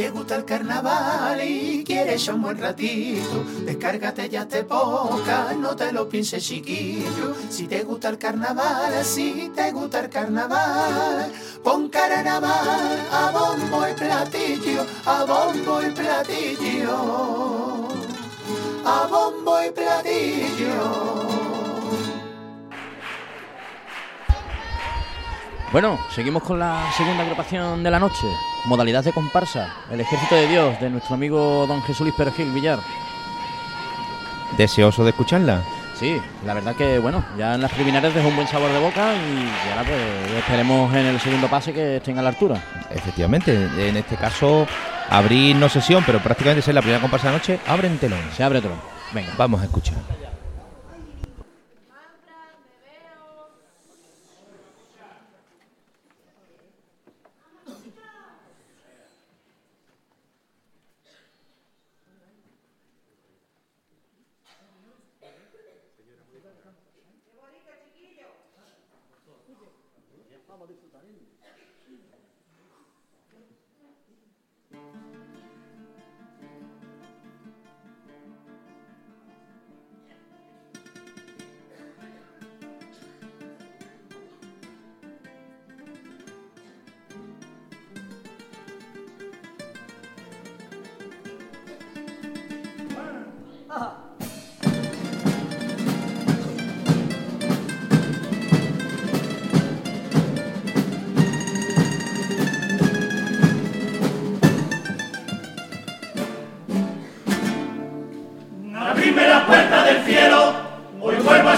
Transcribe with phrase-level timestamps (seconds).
[0.00, 5.92] te gusta el carnaval y quieres un buen ratito, descárgate ya te poca, no te
[5.92, 7.34] lo pienses chiquillo.
[7.50, 11.30] Si te gusta el carnaval, si te gusta el carnaval,
[11.62, 17.88] pon carnaval a bombo y platillo, a bombo y platillo,
[18.82, 21.29] a bombo y platillo.
[25.72, 28.26] Bueno, seguimos con la segunda agrupación de la noche.
[28.64, 29.72] Modalidad de comparsa.
[29.88, 32.80] El Ejército de Dios, de nuestro amigo don Jesús Luis Perejil Villar.
[34.56, 35.62] ¿Deseoso de escucharla?
[35.94, 39.12] Sí, la verdad que, bueno, ya en las preliminares dejó un buen sabor de boca
[39.14, 42.60] y ahora pues esperemos en el segundo pase que estén a la altura.
[42.90, 44.66] Efectivamente, en este caso,
[45.08, 48.20] abrir no sesión, pero prácticamente ser la primera comparsa de la noche, abren telón.
[48.36, 48.80] Se abre telón.
[49.12, 49.34] Venga.
[49.36, 49.98] Vamos a escuchar.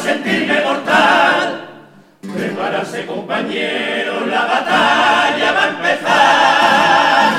[0.02, 1.68] Sentirme mortal.
[2.34, 7.32] Prepárase compañero, la batalla va a empezar.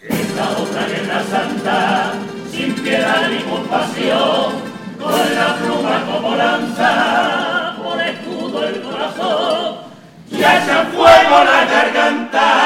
[0.00, 2.12] Esta otra guerra santa,
[2.50, 4.52] sin piedad ni compasión,
[4.98, 9.76] con la pluma como lanza, por escudo el corazón,
[10.30, 12.57] y hacia fuego la garganta.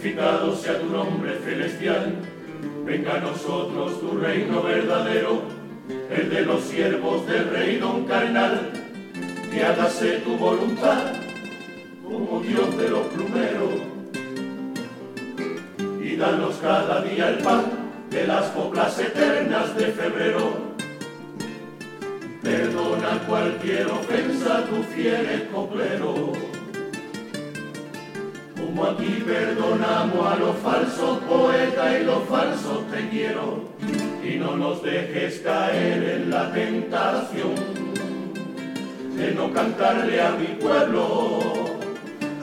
[0.00, 2.14] Santificado sea tu nombre celestial.
[2.86, 5.42] Venga a nosotros tu reino verdadero,
[6.10, 8.72] el de los siervos del rey don carnal.
[9.52, 11.12] Que hágase tu voluntad
[12.02, 13.74] como Dios de los plumeros.
[16.02, 17.64] Y danos cada día el pan
[18.08, 20.70] de las coplas eternas de febrero.
[22.42, 26.59] Perdona cualquier ofensa, tu fiel coplero.
[28.70, 33.64] Como aquí perdonamos a los falsos poetas y los falsos te quiero.
[34.22, 37.56] Y no nos dejes caer en la tentación
[39.16, 41.40] de no cantarle a mi pueblo.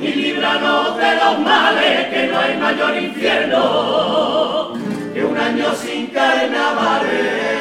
[0.01, 4.73] Y líbranos de los males, que no hay mayor infierno
[5.13, 7.56] que un año sin carnavales.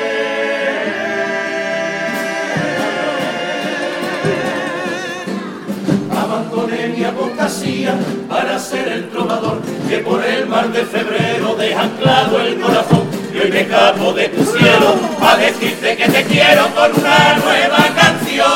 [8.67, 13.09] Ser el trovador que por el mar de febrero deja anclado el corazón.
[13.33, 17.79] Y hoy me escapo de tu cielo a decirte que te quiero con una nueva
[17.95, 18.47] canción.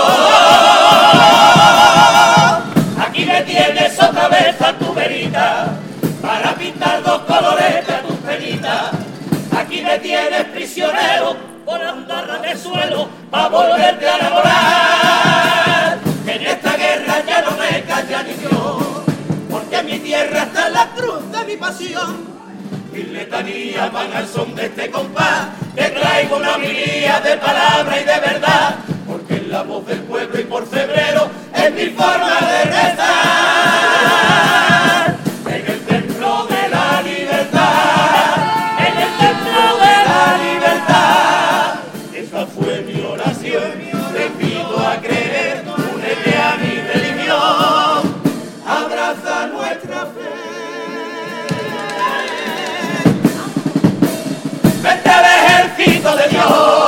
[3.07, 5.79] Aquí me tienes otra vez a tu verita
[6.21, 8.91] para pintar dos colores a tus penitas.
[9.57, 15.99] Aquí me tienes prisionero por andar de suelo para volverte a enamorar.
[16.27, 18.50] En esta guerra ya no me calla ni mi
[20.03, 22.29] tierra está la cruz de mi pasión.
[22.93, 28.05] Mi letanía van al son de este compás, te traigo una homilía de palabra y
[28.05, 28.77] de verdad,
[29.07, 34.50] porque es la voz del pueblo y por febrero es mi forma de rezar.
[56.51, 56.80] Ejército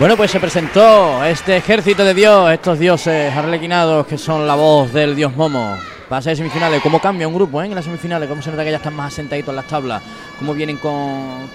[0.00, 4.90] Bueno, pues se presentó este ejército de Dios, estos dioses arlequinados que son la voz
[4.94, 5.76] del dios Momo.
[6.08, 7.66] Pasa de semifinales, cómo cambia un grupo ¿eh?
[7.66, 10.02] en las semifinales, cómo se nota que ya están más asentaditos en las tablas,
[10.38, 11.50] cómo vienen con.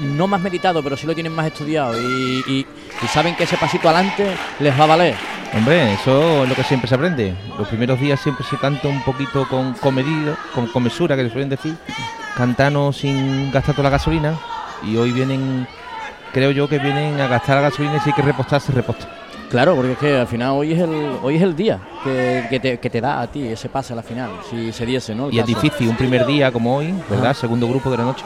[0.00, 2.66] No más meditado, pero sí lo tienen más estudiado y,
[3.12, 5.14] saben que ese pasito adelante les va a valer.
[5.54, 7.34] Hombre, eso es lo que siempre se aprende.
[7.58, 11.50] Los primeros días siempre se canta un poquito con comedido, con comesura, que le suelen
[11.50, 11.76] decir,
[12.34, 14.38] cantando sin gastar toda la gasolina.
[14.82, 15.68] Y hoy vienen,
[16.32, 19.08] creo yo que vienen a gastar la gasolina y si hay que repostar, se reposta.
[19.50, 20.90] Claro, porque es que al final hoy es el,
[21.22, 23.96] hoy es el día que, que te, que te da a ti ese pase a
[23.96, 25.28] la final, si se diese, ¿no?
[25.28, 27.32] El Y es difícil un primer día como hoy, ¿verdad?
[27.34, 28.24] Segundo grupo de la noche.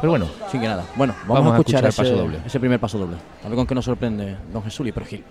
[0.00, 0.84] Pero bueno, Sí que nada.
[0.96, 2.38] Bueno, vamos, Vamos a a escuchar, ese, paso doble.
[2.46, 3.16] ese primer paso doble.
[3.44, 5.22] A ver con qué nos sorprende don Jesús y Pergil.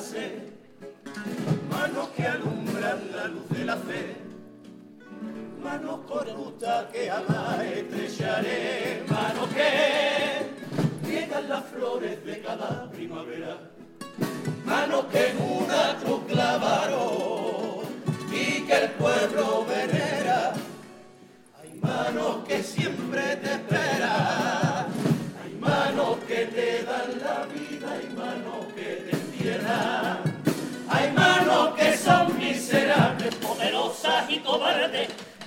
[0.00, 4.16] La manos que alumbran la luz de la fe,
[5.62, 13.58] manos corruptas que jamás estrecharé, manos que riegan las flores de cada primavera,
[14.64, 15.34] manos que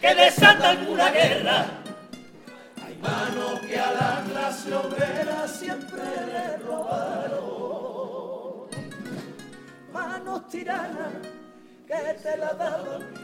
[0.04, 1.66] que desatan alguna guerra.
[2.86, 7.54] Hay manos que a la clase obrera siempre le robaron.
[9.94, 11.14] manos tiranas
[11.88, 12.52] que te la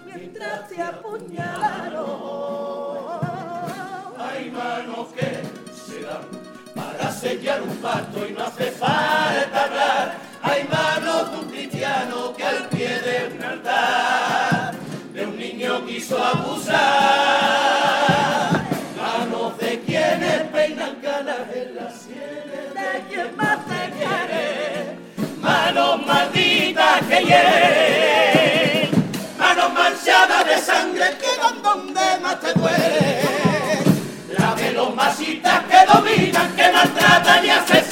[0.06, 2.08] mientras te apuñalaron.
[4.18, 5.30] Hay manos que
[5.84, 6.26] se dan
[6.74, 10.18] para sellar un pacto y no hace falta hablar.
[10.42, 14.29] Hay manos de un cristiano que al pie de un altar
[16.00, 16.78] quiso abusar.
[18.96, 22.74] Manos de quienes peinan canas en las sienes.
[22.74, 24.96] De quien más te quiere,
[25.42, 28.90] manos malditas que hieren,
[29.38, 33.24] manos manchadas de sangre que van donde más te duele,
[34.38, 37.89] la de los masitas que dominan, que maltratan y asesinan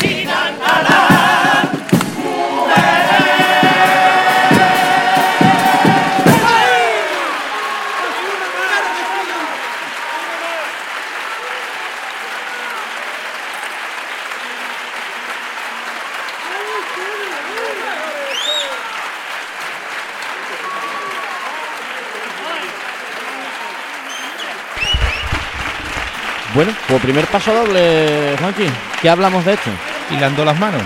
[26.58, 28.66] Bueno, pues primer paso doble, Juanqui.
[29.00, 29.70] ¿Qué hablamos de esto?
[30.10, 30.82] hilando las manos.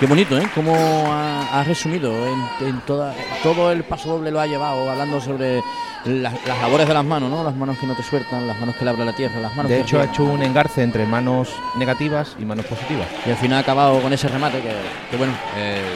[0.00, 0.48] Qué bonito, ¿eh?
[0.56, 5.20] Cómo ha, ha resumido en, en toda, todo el paso doble lo ha llevado, hablando
[5.20, 5.62] sobre
[6.04, 7.44] las, las labores de las manos, ¿no?
[7.44, 9.76] Las manos que no te sueltan, las manos que labran la tierra, las manos De
[9.76, 13.06] que hecho, ha hecho un engarce entre manos negativas y manos positivas.
[13.24, 14.74] Y al final ha acabado con ese remate que,
[15.12, 15.94] que, bueno, eh,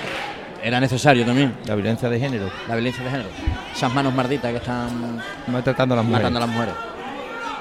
[0.62, 1.56] era necesario también.
[1.64, 3.30] La violencia de género, La violencia de género.
[3.74, 6.22] Esas manos malditas que están maltratando a las mujeres.
[6.30, 6.74] matando a las mujeres.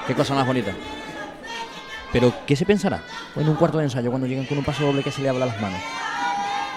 [0.06, 0.72] Qué cosa más bonita.
[2.12, 3.02] Pero, ¿qué se pensará
[3.36, 5.44] en un cuarto de ensayo cuando lleguen con un paso doble que se le habla
[5.44, 5.80] a las manos?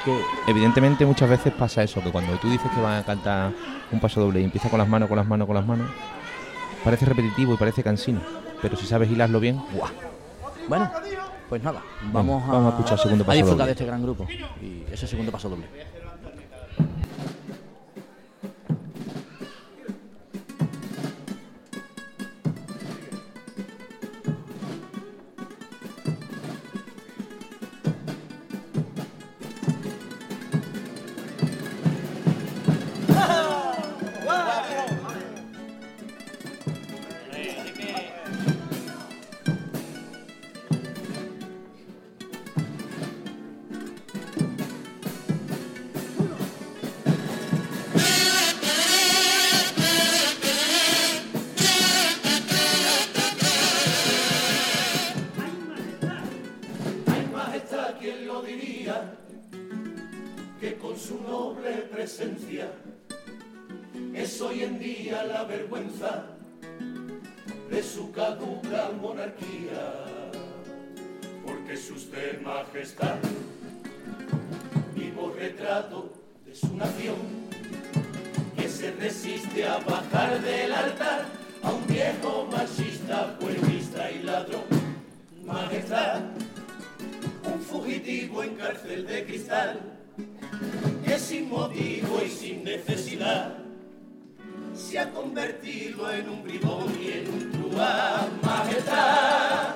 [0.05, 3.51] Que Evidentemente muchas veces pasa eso, que cuando tú dices que van a cantar
[3.91, 5.89] un paso doble y empieza con las manos, con las manos, con las manos,
[6.83, 8.21] parece repetitivo y parece cansino.
[8.61, 9.91] Pero si sabes hilarlo bien, ¡guau!
[10.67, 10.91] Bueno,
[11.49, 13.65] pues nada, Vamos, vamos, a, vamos a escuchar el segundo a paso disfrutar doble.
[13.65, 14.27] de este gran grupo
[14.61, 15.65] y ese segundo paso doble.
[60.59, 62.71] Que con su noble presencia
[64.13, 66.25] es hoy en día la vergüenza
[67.69, 70.05] de su caduca monarquía,
[71.45, 73.17] porque es usted majestad,
[74.95, 76.13] vivo retrato
[76.45, 77.17] de su nación,
[78.55, 81.25] que se resiste a bajar del altar
[81.63, 84.63] a un viejo machista, puebista y ladrón.
[85.45, 86.21] Majestad,
[87.73, 89.79] fugitivo en cárcel de cristal,
[91.03, 93.57] que sin motivo y sin necesidad
[94.75, 98.39] se ha convertido en un bribón y en un truán.
[98.43, 99.75] Majestad,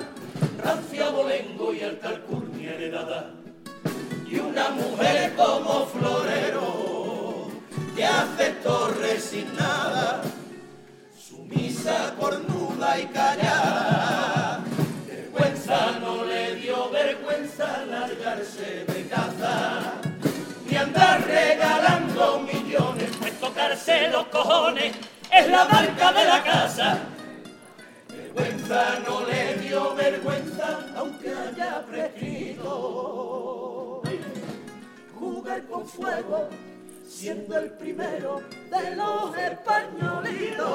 [0.63, 2.21] rancia bolengo y alta
[2.61, 3.33] heredada,
[4.29, 7.47] y una mujer como florero
[7.95, 10.21] que aceptó resignada
[11.17, 13.56] sumisa, cornuda y callada.
[23.87, 24.93] Los cojones
[25.31, 26.99] es la marca de la casa.
[28.09, 32.65] Vergüenza no le dio vergüenza, aunque haya prescrito.
[35.17, 36.49] jugar con fuego,
[37.07, 40.67] siendo el primero de los españolitos.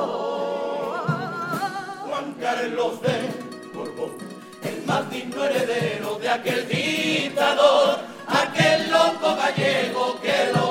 [2.06, 3.28] Juan Carlos de
[3.74, 4.16] Borbón,
[4.64, 10.61] el más digno heredero de aquel dictador, aquel loco gallego que lo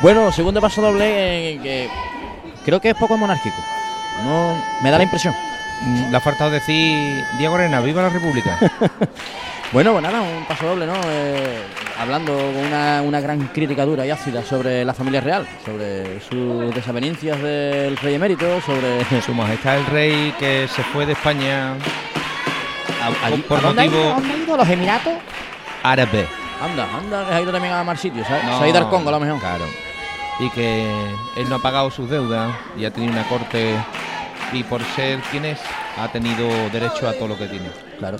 [0.00, 1.90] Bueno, segundo paso doble en que
[2.68, 3.56] creo que es poco monárquico.
[4.24, 5.34] No, me da la impresión.
[5.80, 8.58] Mm, Le ha faltado decir Diego Arena, viva la República.
[9.70, 10.94] Bueno, pues nada, un paso doble, ¿no?
[11.10, 11.58] Eh,
[12.00, 16.74] hablando con una, una gran crítica dura y ácida sobre la familia real, sobre sus
[16.74, 19.04] desavenencias del rey emérito, sobre...
[19.26, 23.84] Su majestad el rey que se fue de España ¿A- allí por ¿a dónde ha
[23.84, 23.94] ido?
[23.94, 24.54] motivo ¿A dónde ha ido?
[24.54, 25.12] ¿A los Emiratos?
[25.82, 26.26] árabe.
[26.62, 28.44] Anda, anda, que ha ido también a mal sitio, ¿sabes?
[28.44, 29.38] No, Se ha ido al Congo a lo mejor.
[29.38, 29.64] Claro.
[30.40, 30.88] Y que
[31.36, 33.74] él no ha pagado sus deudas y ha tenido una corte
[34.52, 35.58] y por ser quien es
[35.98, 37.68] ha tenido derecho a todo lo que tiene.
[37.98, 38.18] Claro.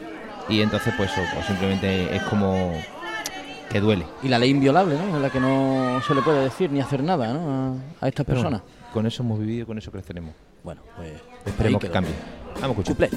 [0.49, 2.73] Y entonces pues, eso, pues simplemente es como
[3.71, 4.05] que duele.
[4.23, 5.17] Y la ley inviolable, ¿no?
[5.17, 7.77] En la que no se le puede decir ni hacer nada, ¿no?
[8.01, 8.63] A, a estas Pero personas.
[8.63, 10.35] bueno, con eso hemos vivido y con eso creceremos.
[10.65, 11.13] Bueno, pues...
[11.47, 12.13] Esperemos que cambie.
[12.61, 13.11] Vamos a escuchar.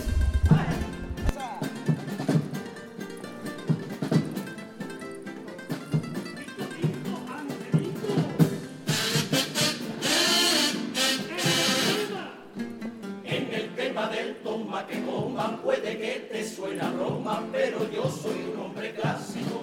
[14.10, 19.62] Del toma que coman puede que te suena broma, pero yo soy un hombre clásico.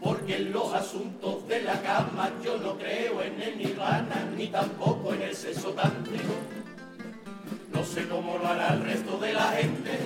[0.00, 5.12] Porque en los asuntos de la cama yo no creo en el nirvana ni tampoco
[5.12, 6.34] en el sexo tántrico.
[7.72, 9.98] No sé cómo lo hará el resto de la gente.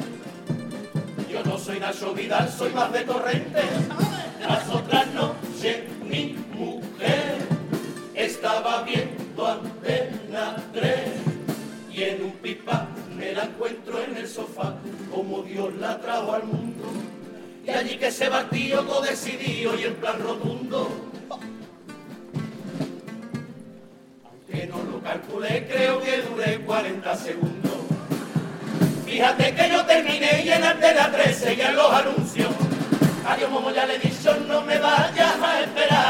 [1.30, 3.62] Yo no soy Nacho Vidal, soy más de torrente.
[4.40, 5.93] Las otras mi
[13.44, 14.74] encuentro en el sofá
[15.12, 16.84] como Dios la trajo al mundo.
[17.66, 20.90] Y allí que se batió todo decidido y en plan rotundo.
[24.24, 27.72] Aunque no lo calculé creo que duré 40 segundos.
[29.06, 32.50] Fíjate que yo terminé y en Antena 3 seguían los anuncios
[33.26, 36.03] adiós Momo ya le he dicho no me vayas a esperar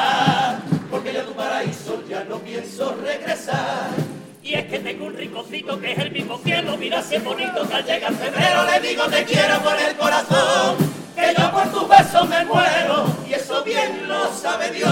[5.95, 9.25] es el mismo cielo, mira si es bonito que al llegar febrero le digo te
[9.25, 10.77] quiero con el corazón,
[11.15, 14.91] que yo por tus besos me muero, y eso bien lo sabe Dios.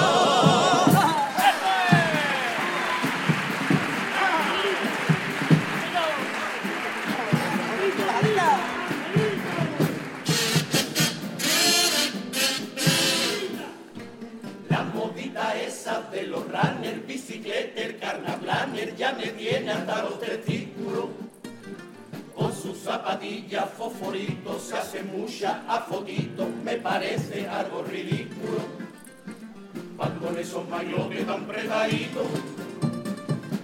[14.68, 20.51] La modita esa de los runners, bicicleta, el carnavalaner ya me tiene hasta los testículos.
[23.82, 28.60] Fosforito, se hace mucha a fotito, me parece algo ridículo.
[29.96, 32.26] Van con esos mayotes tan pretaditos,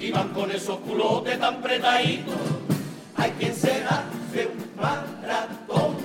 [0.01, 2.35] y van con esos culotes tan pretaditos.
[3.17, 5.97] Hay quien se hace un maratón,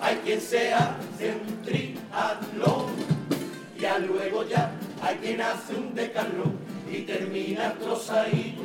[0.00, 2.86] hay quien se hace un triatlón,
[3.76, 4.72] y luego ya
[5.02, 6.58] hay quien hace un decalón
[6.90, 8.60] y termina trozadito.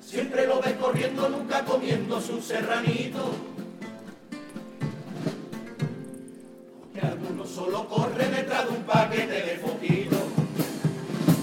[0.00, 3.53] Siempre lo ves corriendo, nunca comiéndose un serranito.
[7.54, 10.18] Solo corre detrás de un paquete de foquitos.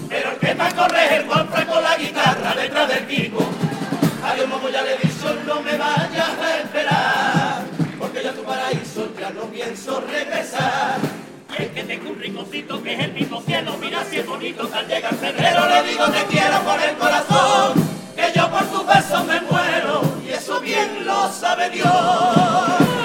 [0.08, 3.42] Pero el que más corre es el Juanfra con la guitarra detrás del Kiko.
[4.22, 7.62] Adiós, momo, ya le dicho, no me vayas a esperar.
[7.98, 10.98] Porque ya tu paraíso ya no pienso regresar.
[11.58, 14.88] Y es que tengo un que es el mismo cielo, mira si es bonito, al
[14.88, 17.74] llegar febrero le digo te quiero por el corazón,
[18.16, 23.01] que yo por tus besos me muero, y eso bien lo sabe Dios.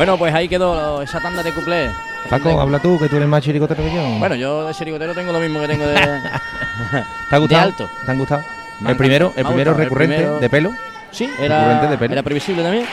[0.00, 1.92] Bueno, pues ahí quedó esa tanda de cuplés.
[2.30, 4.02] Paco, habla tú, que tú eres más chiricotero que yo.
[4.18, 5.94] Bueno, yo de chirigotero tengo lo mismo que tengo de,
[7.28, 7.46] ¿te ha gustado?
[7.48, 7.90] de alto.
[8.06, 8.42] ¿Te han gustado?
[8.80, 9.76] Me el primero, el primero gustado.
[9.76, 10.70] El recurrente primero- de pelo.
[11.10, 12.12] Sí, era, de pelo.
[12.14, 12.86] era previsible también.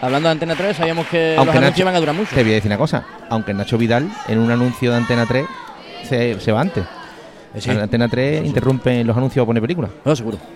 [0.00, 2.34] Hablando de Antena 3, sabíamos que Aunque los anuncios Nacho- iban a durar mucho.
[2.34, 5.46] Te voy a decir una cosa, aunque Nacho Vidal en un anuncio de Antena 3
[6.08, 6.82] se, se va antes.
[7.54, 7.70] Eh, sí.
[7.70, 9.92] Antena 3 interrumpe los anuncios a poner películas.
[10.04, 10.38] No, seguro.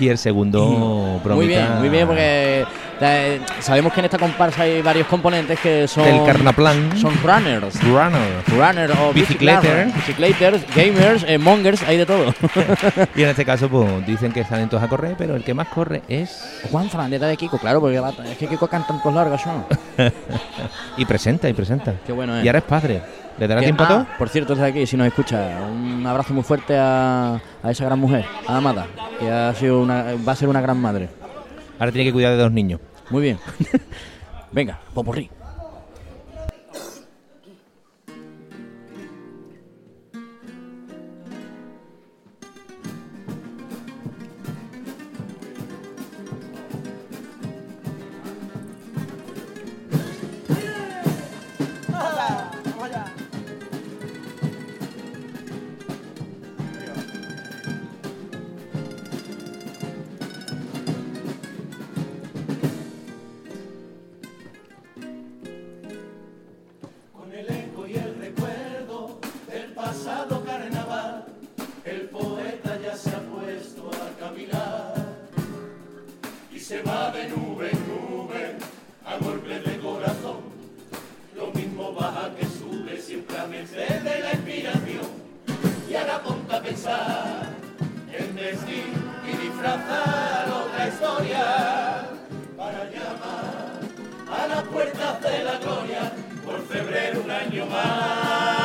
[0.00, 2.53] Y el segundo bromita Muy bien, muy bien, porque
[3.00, 6.04] eh, sabemos que en esta comparsa hay varios componentes que son.
[6.04, 6.96] Del carnaplan.
[6.96, 7.82] Son runners.
[7.82, 8.42] Runner.
[8.48, 9.86] Runner o Bicicleter.
[9.86, 12.34] bicicleters, gamers, eh, mongers, hay de todo.
[13.16, 15.68] Y en este caso, pues dicen que salen todos a correr, pero el que más
[15.68, 16.62] corre es.
[16.70, 19.64] Juan Fernandeta de Kiko, claro, porque es que Kiko canta en tos largas, ¿no?
[20.96, 21.94] Y presenta, y presenta.
[22.06, 22.44] Qué bueno es.
[22.44, 23.02] Y ahora es padre.
[23.38, 24.06] ¿Le dará tiempo a ah, todo?
[24.16, 27.98] Por cierto, desde aquí, si nos escucha, un abrazo muy fuerte a, a esa gran
[27.98, 28.86] mujer, a Amada,
[29.18, 31.08] que ha sido una, va a ser una gran madre.
[31.78, 32.80] Ahora tiene que cuidar de dos niños.
[33.10, 33.38] Muy bien.
[34.52, 35.30] Venga, Poporri.
[76.64, 78.56] Se va de nube en nube
[79.04, 80.40] a golpe de corazón.
[81.36, 85.10] Lo mismo baja que sube siempre a merced de la inspiración.
[85.90, 87.48] Y ahora ponte a pensar
[88.10, 88.94] en vestir
[89.30, 92.08] y disfrazar otra historia
[92.56, 93.80] para llamar
[94.32, 96.12] a las puertas de la gloria
[96.46, 98.63] por febrero un año más.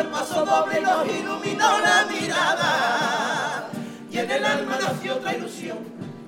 [0.00, 3.68] El paso doble nos iluminó la mirada.
[4.10, 5.78] Y en el alma nació otra ilusión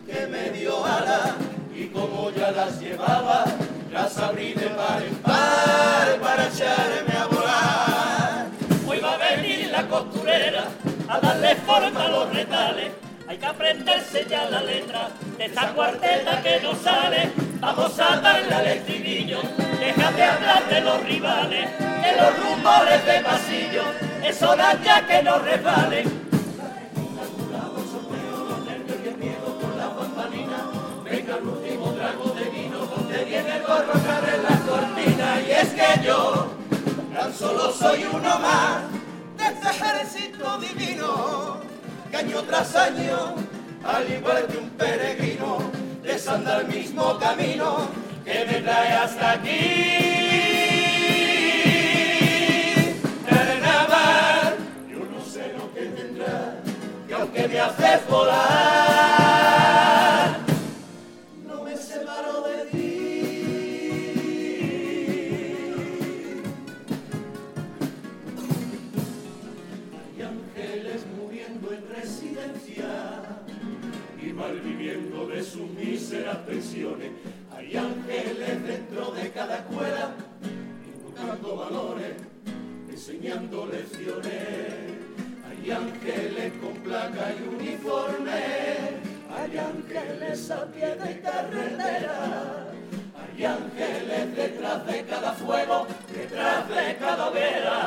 [0.07, 1.33] que me dio alas
[1.75, 3.45] y como ya las llevaba,
[3.93, 8.47] las abrí de par en par para echarme a volar.
[8.87, 10.65] Hoy va a venir la costurera
[11.09, 12.93] a darle forma a los retales.
[13.27, 17.33] Hay que aprenderse ya la letra de esa cuarteta que no sale.
[17.61, 19.41] Vamos a darle al estribillo.
[19.81, 21.71] Deja de hablar de los rivales,
[22.25, 23.83] los rumores de pasillo.
[24.25, 26.25] Es hora ya que nos resbalen.
[31.05, 35.41] Venga el último trago de vino donde viene el gorro abre la cortina.
[35.47, 36.49] Y es que yo
[37.15, 38.83] tan solo soy uno más
[39.37, 41.59] de este ejército divino
[42.11, 43.35] que año tras año,
[43.85, 45.59] al igual que un peregrino,
[46.03, 47.89] desanda el mismo camino
[48.25, 50.64] que me trae hasta aquí.
[57.35, 58.39] Que me haces volar,
[61.45, 62.79] no me separo de ti.
[70.15, 72.87] Hay ángeles muriendo en residencia
[74.23, 77.11] y malviviendo de sus míseras pensiones.
[77.57, 80.15] Hay ángeles dentro de cada escuela,
[80.87, 82.15] inculcando valores,
[82.89, 84.84] enseñando lecciones.
[85.65, 89.01] Hay ángeles con placa y uniforme,
[89.59, 92.67] ángeles a pie de carretera.
[93.17, 97.81] Hay ángeles detrás de cada fuego, detrás de cada vera.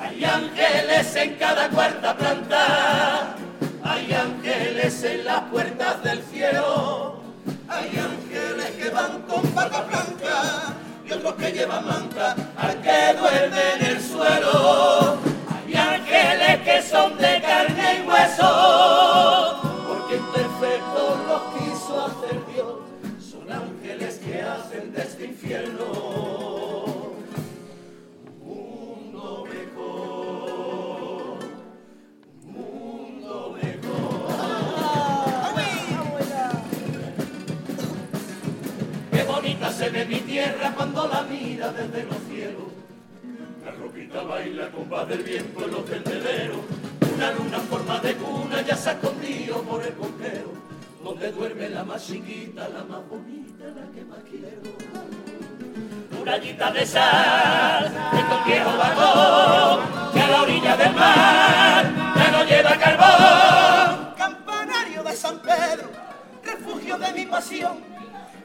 [0.00, 3.36] Hay ángeles en cada cuarta planta,
[3.84, 7.20] hay ángeles en las puertas del cielo.
[7.68, 10.81] Hay ángeles que van con patas blancas
[11.12, 15.18] y otros que llevan manta al que duerme en el suelo.
[15.50, 22.74] Hay ángeles que son de carne y hueso, porque imperfectos los quiso hacer Dios.
[23.30, 26.01] Son ángeles que hacen de este infierno
[41.88, 42.68] desde los cielos.
[43.64, 46.60] La ropita baila con paz del viento en los tendederos.
[47.14, 50.52] Una luna en forma de cuna ya se ha escondido por el compero.
[51.02, 54.62] Donde duerme la más chiquita, la más bonita, la que más quiero.
[56.20, 59.80] Una allita de sal, estos viejos vagón,
[60.12, 64.14] que a la orilla del mar ya no lleva carbón.
[64.16, 65.90] Campanario de San Pedro,
[66.44, 67.92] refugio de mi pasión.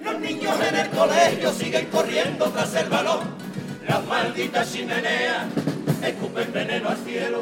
[0.07, 3.19] Los niños en el colegio siguen corriendo tras el balón.
[3.89, 5.47] Las malditas chimeneas
[6.01, 7.41] escupen veneno al cielo,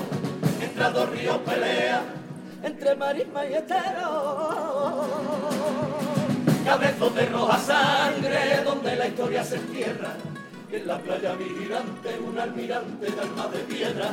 [0.58, 2.02] mientras dos ríos pelean.
[2.64, 5.06] entre marisma y estero.
[6.66, 10.14] Cabezos de roja sangre, donde la historia se entierra.
[10.72, 14.10] En la playa vigilante, un almirante de alma de piedra.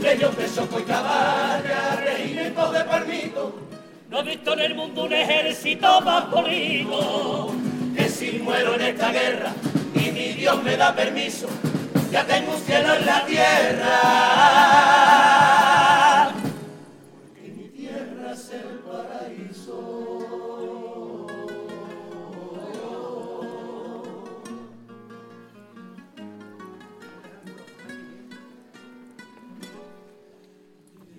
[0.00, 3.54] Leyos de soco y cabalga, regimientos de palmito.
[4.08, 7.54] No he visto en el mundo un ejército más bonito.
[8.50, 9.54] Muero en esta guerra
[9.94, 11.46] y mi Dios me da permiso,
[12.10, 14.00] ya tengo un cielo en la tierra.
[17.14, 19.78] Porque mi tierra es el paraíso.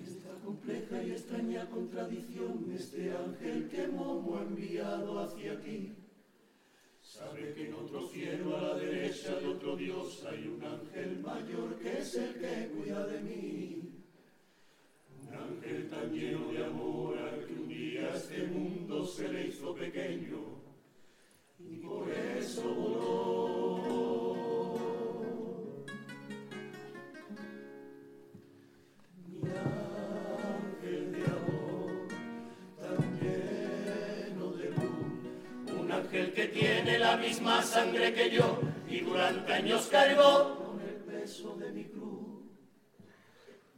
[0.06, 5.94] Esta compleja y extraña contradicción, este ángel que Momo ha enviado hacia ti.
[7.22, 11.78] Sabe que en otro cielo a la derecha de otro Dios hay un ángel mayor
[11.78, 14.02] que es el que cuida de mí.
[15.20, 19.72] Un ángel tan lleno de amor al que un día este mundo se le hizo
[19.72, 20.51] pequeño
[38.10, 42.42] que yo y durante años cargó con el peso de mi cruz.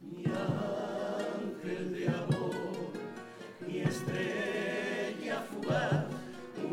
[0.01, 2.93] Mi ángel de amor,
[3.67, 6.05] mi estrella fugaz,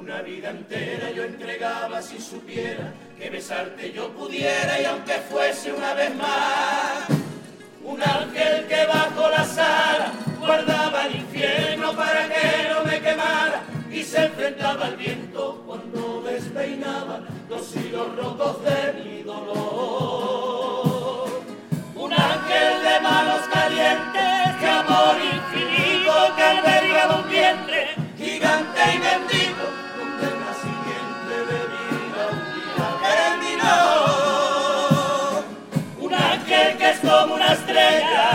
[0.00, 5.92] una vida entera yo entregaba si supiera que besarte yo pudiera y aunque fuese una
[5.92, 7.06] vez más.
[7.84, 14.02] Un ángel que bajo la sala guardaba el infierno para que no me quemara y
[14.02, 15.31] se enfrentaba al viento
[18.16, 19.62] rotos de mi dolor.
[21.94, 27.80] Un ángel de manos calientes, de amor infinito que albergaba un vientre
[28.18, 29.64] gigante y bendito
[29.96, 33.78] donde el naciente de vida un día terminó.
[36.00, 38.26] Un ángel que es como una estrella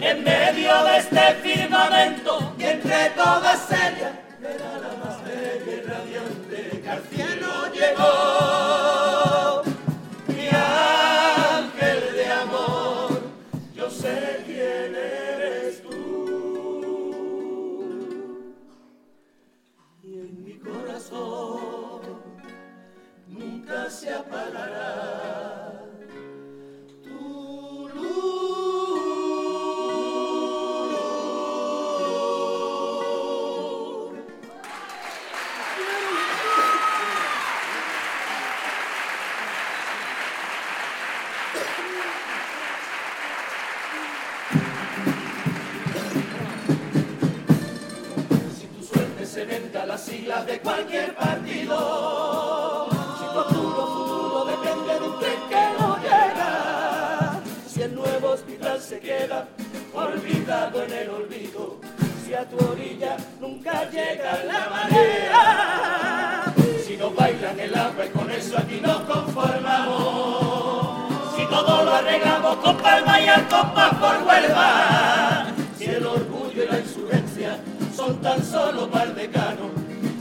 [0.00, 6.80] en medio de este firmamento y entre todas ellas era la más bella y radiante
[6.82, 8.51] que al cielo llegó.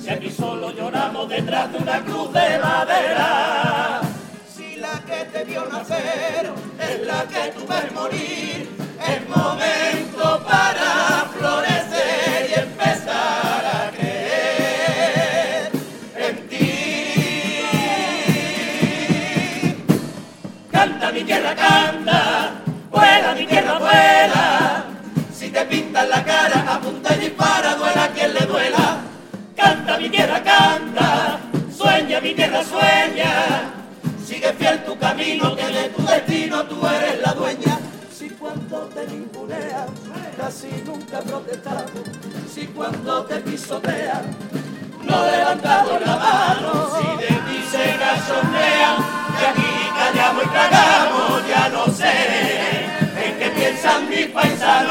[0.01, 4.01] Si aquí solo lloramos detrás de una cruz de madera.
[4.55, 8.69] Si la que te vio nacer es la que tú ves morir,
[9.07, 15.71] es momento para florecer y empezar a creer
[16.15, 17.77] en ti.
[20.71, 22.51] Canta mi tierra, canta,
[22.89, 24.85] vuela mi tierra, vuela.
[25.33, 28.13] Si te pintan la cara, apunta y dispara, duela a
[30.39, 31.39] canta,
[31.75, 33.73] sueña mi tierra, sueña.
[34.25, 37.79] Sigue fiel tu camino, que de tu destino tú eres la dueña.
[38.17, 39.87] Si cuando te ningunean,
[40.37, 41.91] casi nunca protestado.
[42.53, 44.23] Si cuando te pisotean,
[45.03, 46.89] no levantado la mano.
[46.95, 48.95] Si de ti se cachondean,
[49.37, 52.11] que aquí callamos y tragamos, ya no sé
[53.25, 54.90] en qué piensan mis paisanos.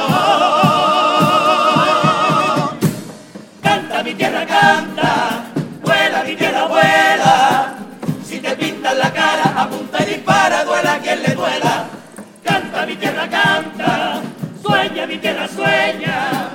[15.60, 16.50] sueña.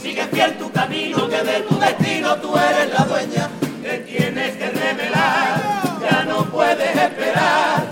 [0.00, 3.48] Sigue fiel tu camino, que de tu destino tú eres la dueña.
[3.82, 5.60] Te tienes que revelar,
[6.00, 7.89] ya no puedes esperar.